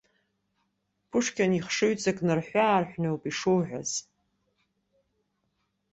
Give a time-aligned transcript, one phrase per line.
[1.09, 3.91] Пушкин ихшыҩҵак нарҳәы-аарҳәноуп ишуҳәаз!